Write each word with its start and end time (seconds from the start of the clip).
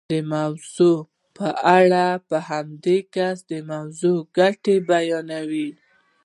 د 0.09 0.13
موضوع 0.33 0.97
په 1.37 1.47
اړه 1.79 2.05
په 2.29 2.37
همدې 2.49 2.99
کس 3.15 3.37
د 3.51 3.53
موضوع 3.71 4.17
ګټې 4.37 4.75
بیانوئ. 4.89 5.67